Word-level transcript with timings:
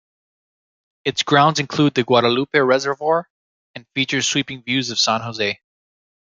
Its 1.05 1.21
grounds 1.21 1.59
include 1.59 1.93
the 1.93 2.03
Guadalupe 2.03 2.57
Reservoir 2.57 3.29
and 3.75 3.85
features 3.93 4.25
sweeping 4.25 4.63
views 4.63 4.89
of 4.89 4.99
San 4.99 5.21
Jose. 5.21 5.59